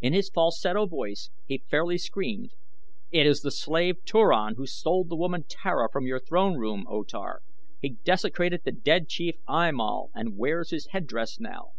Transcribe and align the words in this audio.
In 0.00 0.14
his 0.14 0.30
falsetto 0.30 0.86
voice 0.86 1.28
he 1.44 1.62
fairly 1.68 1.98
screamed: 1.98 2.54
"It 3.12 3.26
is 3.26 3.42
the 3.42 3.50
slave 3.50 3.96
Turan 4.06 4.54
who 4.54 4.64
stole 4.66 5.04
the 5.04 5.14
woman 5.14 5.44
Tara 5.46 5.90
from 5.92 6.06
your 6.06 6.20
throne 6.20 6.56
room, 6.56 6.86
O 6.88 7.02
Tar. 7.04 7.42
He 7.78 7.98
desecrated 8.02 8.62
the 8.64 8.72
dead 8.72 9.08
chief 9.10 9.36
I 9.46 9.70
Mal 9.72 10.10
and 10.14 10.38
wears 10.38 10.70
his 10.70 10.86
harness 10.86 11.38
now!" 11.38 11.72